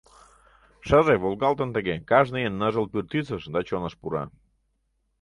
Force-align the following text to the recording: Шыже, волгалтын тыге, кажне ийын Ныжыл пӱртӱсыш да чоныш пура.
Шыже, 0.87 1.15
волгалтын 1.23 1.69
тыге, 1.75 1.95
кажне 2.09 2.39
ийын 2.41 2.55
Ныжыл 2.61 2.85
пӱртӱсыш 2.91 3.43
да 3.53 3.59
чоныш 3.67 3.93
пура. 4.01 4.23